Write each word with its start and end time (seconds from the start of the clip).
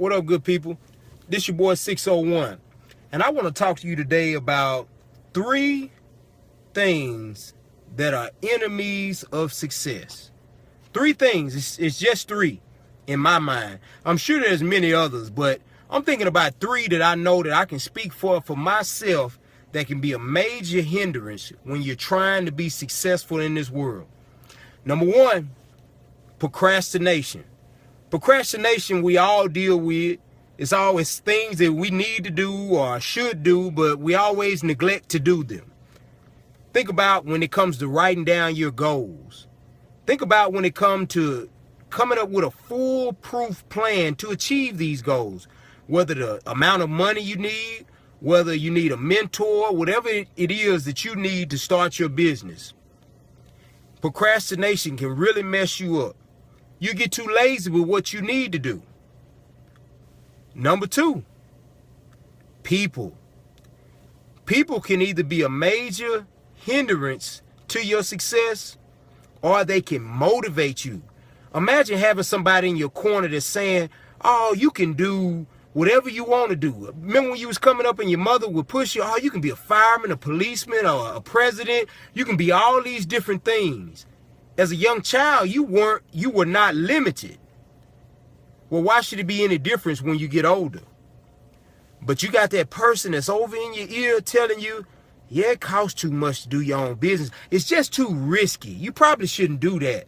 What 0.00 0.12
up, 0.12 0.24
good 0.24 0.44
people? 0.44 0.78
This 1.28 1.46
your 1.46 1.58
boy 1.58 1.74
601. 1.74 2.56
And 3.12 3.22
I 3.22 3.28
want 3.28 3.48
to 3.48 3.52
talk 3.52 3.80
to 3.80 3.86
you 3.86 3.96
today 3.96 4.32
about 4.32 4.88
three 5.34 5.92
things 6.72 7.52
that 7.96 8.14
are 8.14 8.30
enemies 8.42 9.24
of 9.24 9.52
success. 9.52 10.30
Three 10.94 11.12
things. 11.12 11.54
It's, 11.54 11.78
it's 11.78 11.98
just 11.98 12.28
three 12.28 12.62
in 13.06 13.20
my 13.20 13.38
mind. 13.40 13.80
I'm 14.06 14.16
sure 14.16 14.40
there's 14.40 14.62
many 14.62 14.94
others, 14.94 15.28
but 15.28 15.60
I'm 15.90 16.02
thinking 16.02 16.26
about 16.26 16.58
three 16.60 16.88
that 16.88 17.02
I 17.02 17.14
know 17.14 17.42
that 17.42 17.52
I 17.52 17.66
can 17.66 17.78
speak 17.78 18.14
for 18.14 18.40
for 18.40 18.56
myself 18.56 19.38
that 19.72 19.86
can 19.86 20.00
be 20.00 20.14
a 20.14 20.18
major 20.18 20.80
hindrance 20.80 21.52
when 21.64 21.82
you're 21.82 21.94
trying 21.94 22.46
to 22.46 22.52
be 22.52 22.70
successful 22.70 23.38
in 23.38 23.52
this 23.52 23.68
world. 23.68 24.06
Number 24.82 25.04
one, 25.04 25.50
procrastination. 26.38 27.44
Procrastination 28.10 29.02
we 29.02 29.16
all 29.16 29.46
deal 29.46 29.78
with. 29.78 30.18
It's 30.58 30.72
always 30.72 31.20
things 31.20 31.58
that 31.58 31.72
we 31.72 31.90
need 31.90 32.24
to 32.24 32.30
do 32.30 32.52
or 32.74 32.98
should 33.00 33.42
do, 33.44 33.70
but 33.70 34.00
we 34.00 34.14
always 34.14 34.64
neglect 34.64 35.08
to 35.10 35.20
do 35.20 35.44
them. 35.44 35.70
Think 36.74 36.88
about 36.88 37.24
when 37.24 37.42
it 37.42 37.52
comes 37.52 37.78
to 37.78 37.88
writing 37.88 38.24
down 38.24 38.56
your 38.56 38.72
goals. 38.72 39.46
Think 40.06 40.22
about 40.22 40.52
when 40.52 40.64
it 40.64 40.74
comes 40.74 41.08
to 41.14 41.48
coming 41.88 42.18
up 42.18 42.28
with 42.30 42.44
a 42.44 42.50
foolproof 42.50 43.66
plan 43.68 44.16
to 44.16 44.30
achieve 44.30 44.76
these 44.76 45.02
goals. 45.02 45.46
Whether 45.86 46.14
the 46.14 46.40
amount 46.46 46.82
of 46.82 46.90
money 46.90 47.20
you 47.20 47.36
need, 47.36 47.86
whether 48.18 48.52
you 48.52 48.70
need 48.70 48.92
a 48.92 48.96
mentor, 48.96 49.74
whatever 49.74 50.08
it 50.08 50.50
is 50.50 50.84
that 50.84 51.04
you 51.04 51.14
need 51.14 51.48
to 51.50 51.58
start 51.58 51.98
your 51.98 52.08
business. 52.08 52.74
Procrastination 54.00 54.96
can 54.96 55.14
really 55.16 55.42
mess 55.42 55.78
you 55.80 56.00
up. 56.00 56.16
You 56.80 56.94
get 56.94 57.12
too 57.12 57.26
lazy 57.26 57.70
with 57.70 57.84
what 57.84 58.12
you 58.12 58.22
need 58.22 58.52
to 58.52 58.58
do. 58.58 58.82
Number 60.54 60.86
two, 60.86 61.24
people. 62.62 63.16
People 64.46 64.80
can 64.80 65.00
either 65.00 65.22
be 65.22 65.42
a 65.42 65.48
major 65.48 66.26
hindrance 66.54 67.42
to 67.68 67.84
your 67.84 68.02
success 68.02 68.78
or 69.42 69.62
they 69.62 69.80
can 69.82 70.02
motivate 70.02 70.84
you. 70.84 71.02
Imagine 71.54 71.98
having 71.98 72.24
somebody 72.24 72.70
in 72.70 72.76
your 72.76 72.88
corner 72.88 73.28
that's 73.28 73.44
saying, 73.44 73.90
oh, 74.22 74.54
you 74.56 74.70
can 74.70 74.94
do 74.94 75.46
whatever 75.72 76.08
you 76.08 76.24
want 76.24 76.50
to 76.50 76.56
do. 76.56 76.92
Remember 77.00 77.30
when 77.30 77.40
you 77.40 77.46
was 77.46 77.58
coming 77.58 77.86
up 77.86 77.98
and 77.98 78.10
your 78.10 78.18
mother 78.18 78.48
would 78.48 78.68
push 78.68 78.96
you, 78.96 79.02
oh, 79.04 79.18
you 79.18 79.30
can 79.30 79.40
be 79.40 79.50
a 79.50 79.56
fireman, 79.56 80.10
a 80.10 80.16
policeman, 80.16 80.86
or 80.86 81.12
a 81.14 81.20
president. 81.20 81.88
You 82.14 82.24
can 82.24 82.36
be 82.36 82.50
all 82.50 82.82
these 82.82 83.04
different 83.06 83.44
things. 83.44 84.06
As 84.60 84.72
a 84.72 84.76
young 84.76 85.00
child, 85.00 85.48
you 85.48 85.62
weren't, 85.62 86.02
you 86.12 86.28
were 86.28 86.44
not 86.44 86.74
limited. 86.74 87.38
Well, 88.68 88.82
why 88.82 89.00
should 89.00 89.18
it 89.18 89.26
be 89.26 89.42
any 89.42 89.56
difference 89.56 90.02
when 90.02 90.18
you 90.18 90.28
get 90.28 90.44
older? 90.44 90.82
But 92.02 92.22
you 92.22 92.30
got 92.30 92.50
that 92.50 92.68
person 92.68 93.12
that's 93.12 93.30
over 93.30 93.56
in 93.56 93.72
your 93.72 93.88
ear 93.88 94.20
telling 94.20 94.60
you, 94.60 94.84
yeah, 95.30 95.52
it 95.52 95.62
costs 95.62 95.98
too 95.98 96.10
much 96.10 96.42
to 96.42 96.48
do 96.50 96.60
your 96.60 96.78
own 96.78 96.96
business. 96.96 97.30
It's 97.50 97.64
just 97.64 97.94
too 97.94 98.12
risky. 98.12 98.68
You 98.68 98.92
probably 98.92 99.28
shouldn't 99.28 99.60
do 99.60 99.78
that. 99.78 100.06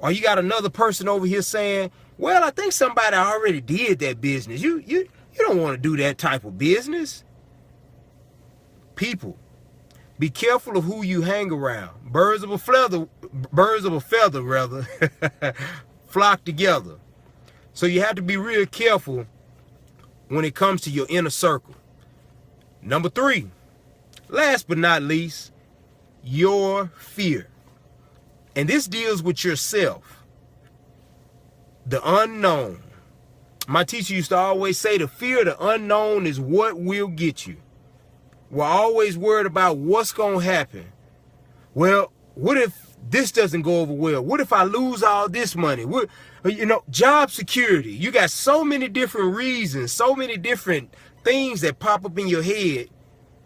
Or 0.00 0.10
you 0.10 0.22
got 0.22 0.40
another 0.40 0.68
person 0.68 1.08
over 1.08 1.24
here 1.24 1.42
saying, 1.42 1.92
well, 2.18 2.42
I 2.42 2.50
think 2.50 2.72
somebody 2.72 3.14
already 3.14 3.60
did 3.60 4.00
that 4.00 4.20
business. 4.20 4.60
You 4.60 4.82
you 4.84 5.08
you 5.34 5.46
don't 5.46 5.62
want 5.62 5.76
to 5.76 5.80
do 5.80 5.96
that 5.98 6.18
type 6.18 6.42
of 6.42 6.58
business. 6.58 7.22
People, 8.96 9.38
be 10.20 10.28
careful 10.28 10.76
of 10.76 10.84
who 10.84 11.02
you 11.02 11.22
hang 11.22 11.50
around. 11.50 12.12
Birds 12.12 12.42
of 12.42 12.50
a 12.50 12.58
feather, 12.58 13.08
birds 13.32 13.84
of 13.84 13.92
a 13.92 14.00
feather 14.00 14.42
rather, 14.42 14.86
flock 16.06 16.44
together. 16.44 16.96
So 17.72 17.86
you 17.86 18.00
have 18.02 18.16
to 18.16 18.22
be 18.22 18.36
real 18.36 18.66
careful 18.66 19.26
when 20.28 20.44
it 20.44 20.54
comes 20.54 20.80
to 20.82 20.90
your 20.90 21.06
inner 21.08 21.30
circle. 21.30 21.74
Number 22.82 23.08
three, 23.08 23.48
last 24.28 24.68
but 24.68 24.78
not 24.78 25.02
least, 25.02 25.52
your 26.22 26.88
fear. 26.96 27.48
And 28.56 28.68
this 28.68 28.86
deals 28.86 29.22
with 29.22 29.44
yourself 29.44 30.24
the 31.86 32.00
unknown. 32.04 32.82
My 33.66 33.84
teacher 33.84 34.14
used 34.14 34.30
to 34.30 34.36
always 34.36 34.78
say 34.78 34.98
the 34.98 35.08
fear 35.08 35.40
of 35.40 35.44
the 35.46 35.64
unknown 35.64 36.26
is 36.26 36.40
what 36.40 36.78
will 36.78 37.08
get 37.08 37.46
you. 37.46 37.56
We're 38.50 38.64
always 38.64 39.16
worried 39.16 39.46
about 39.46 39.76
what's 39.76 40.12
going 40.12 40.40
to 40.40 40.44
happen. 40.44 40.86
Well, 41.74 42.12
what 42.34 42.58
if 42.58 42.89
this 43.08 43.32
doesn't 43.32 43.62
go 43.62 43.80
over 43.80 43.92
well? 43.92 44.22
What 44.22 44.40
if 44.40 44.52
I 44.52 44.64
lose 44.64 45.02
all 45.02 45.28
this 45.28 45.56
money? 45.56 45.84
What, 45.84 46.08
you 46.44 46.66
know, 46.66 46.82
job 46.90 47.30
security. 47.30 47.92
You 47.92 48.10
got 48.10 48.30
so 48.30 48.64
many 48.64 48.88
different 48.88 49.34
reasons, 49.34 49.92
so 49.92 50.14
many 50.14 50.36
different 50.36 50.94
things 51.24 51.60
that 51.62 51.78
pop 51.78 52.04
up 52.04 52.18
in 52.18 52.28
your 52.28 52.42
head, 52.42 52.88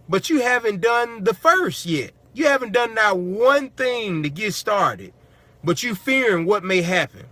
but 0.09 0.28
you 0.28 0.42
haven't 0.42 0.81
done 0.81 1.25
the 1.25 1.34
first 1.34 1.87
yet. 1.87 2.12
You 2.32 2.47
haven't 2.47 2.72
done 2.72 2.94
not 2.94 3.19
one 3.19 3.70
thing 3.70 4.22
to 4.25 4.31
get 4.31 4.54
started, 4.54 5.12
but 5.62 5.82
you 5.82 5.94
fearing 5.94 6.47
what 6.47 6.65
may 6.65 6.82
happen. 6.82 7.26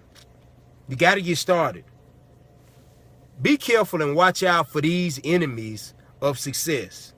You 0.89 0.97
got 0.97 1.15
to 1.15 1.23
get 1.23 1.39
started. 1.39 1.85
Be 3.41 3.57
careful 3.57 4.01
and 4.03 4.15
watch 4.15 4.43
out 4.43 4.69
for 4.69 4.81
these 4.81 5.21
enemies 5.25 5.95
of 6.21 6.39
success. 6.39 7.13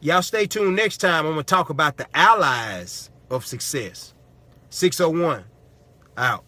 Y'all 0.00 0.22
stay 0.22 0.46
tuned 0.46 0.76
next 0.76 0.98
time. 0.98 1.26
I'm 1.26 1.32
going 1.32 1.38
to 1.38 1.42
talk 1.44 1.70
about 1.70 1.96
the 1.96 2.06
allies 2.16 3.10
of 3.32 3.46
success. 3.46 4.14
601 4.70 5.44
out. 6.16 6.44